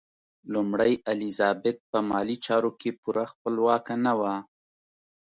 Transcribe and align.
لومړۍ 0.53 0.93
الیزابت 1.11 1.77
په 1.91 1.97
مالي 2.09 2.37
چارو 2.45 2.71
کې 2.79 2.89
پوره 3.01 3.23
خپلواکه 3.31 3.93
نه 4.05 4.13
وه. 4.19 4.35